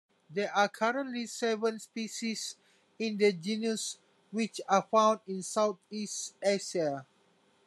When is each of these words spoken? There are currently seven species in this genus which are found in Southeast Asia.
There 0.31 0.51
are 0.57 0.67
currently 0.67 1.27
seven 1.27 1.77
species 1.77 2.55
in 2.97 3.17
this 3.17 3.35
genus 3.35 3.99
which 4.31 4.59
are 4.67 4.87
found 4.89 5.19
in 5.27 5.43
Southeast 5.43 6.33
Asia. 6.41 7.05